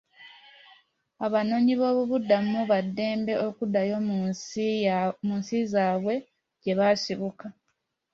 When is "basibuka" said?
6.79-7.47